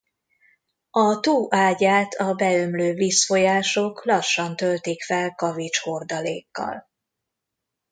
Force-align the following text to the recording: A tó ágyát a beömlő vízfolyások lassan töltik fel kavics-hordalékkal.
A 0.91 1.19
tó 1.19 1.47
ágyát 1.53 2.13
a 2.13 2.33
beömlő 2.33 2.93
vízfolyások 2.93 4.05
lassan 4.05 4.55
töltik 4.55 5.03
fel 5.03 5.35
kavics-hordalékkal. 5.35 6.89